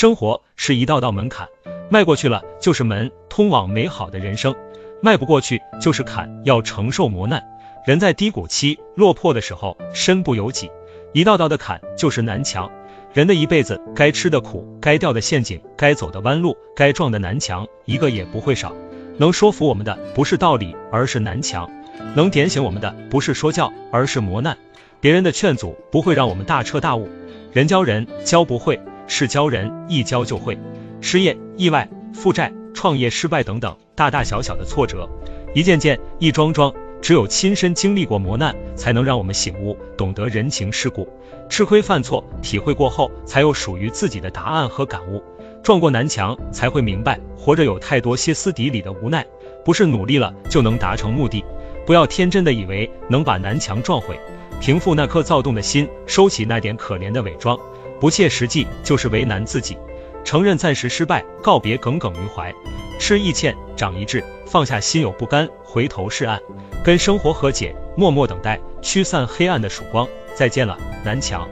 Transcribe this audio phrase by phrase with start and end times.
[0.00, 1.46] 生活是一道道门槛，
[1.90, 4.54] 迈过去了就是门，通往美好的人生；
[5.02, 7.44] 迈不过去就是坎，要承受磨难。
[7.84, 10.70] 人在低谷期落魄的时候，身不由己，
[11.12, 12.70] 一道道的坎就是南墙。
[13.12, 18.72] 人的一辈子，该吃的苦，该掉的陷阱，该走的弯路，该撞的南墙，一个也不会少。
[19.18, 21.68] 能说服我们的不是道理，而是南墙；
[22.14, 24.56] 能点醒我们的不是说教，而是磨难。
[25.02, 27.06] 别人的劝阻不会让我们大彻大悟，
[27.52, 28.80] 人教人教不会，
[29.10, 30.56] 是教人一教就会。
[31.00, 35.10] 失业、意外、负债、创业失败等等大大小小的挫折，
[35.52, 41.08] 一件件、一桩桩，只有亲身经历过磨难，才能让我们醒悟，懂得人情世故。
[41.48, 45.20] 吃亏犯错，体会过后，才有属于自己的答案和感悟。
[45.64, 49.26] 撞过南墙，才会明白，活着有太多歇斯底里的无奈，
[49.64, 51.44] 不是努力了就能达成目的。
[51.84, 54.16] 不要天真的以为能把南墙撞毁。
[54.60, 57.58] 平复那颗躁动的心，收起那点可怜的伪装，
[58.00, 59.78] 不切实际就是为难自己。
[60.24, 62.52] 承认暂时失败，告别耿耿于怀，
[62.98, 66.40] 吃一堑长一智，放下心有不甘，回头是岸，
[66.82, 70.08] 跟生活和解，默默等待，驱散黑暗的曙光。
[70.34, 71.48] 再见了，南墙。